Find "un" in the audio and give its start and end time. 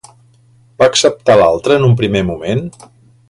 1.91-1.95